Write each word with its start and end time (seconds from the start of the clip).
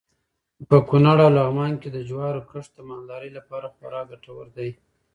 په 0.69 0.77
کونړ 0.87 1.17
او 1.25 1.31
لغمان 1.37 1.73
کې 1.81 1.89
د 1.91 1.97
جوارو 2.09 2.41
کښت 2.49 2.71
د 2.75 2.79
مالدارۍ 2.89 3.29
لپاره 3.37 3.67
خورا 3.75 4.01
ګټور 4.11 4.45
دی. 4.57 4.69